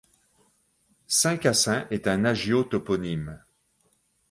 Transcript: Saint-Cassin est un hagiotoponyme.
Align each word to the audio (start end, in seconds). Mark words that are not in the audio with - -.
Saint-Cassin 1.05 1.85
est 1.91 2.07
un 2.07 2.25
hagiotoponyme. 2.25 3.39